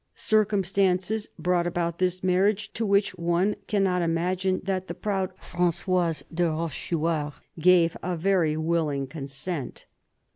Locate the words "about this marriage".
1.67-2.73